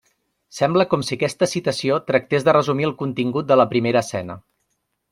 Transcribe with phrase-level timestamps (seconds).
[0.59, 4.43] Sembla com si aquesta citació tractés de resumir el contingut de la primera escena.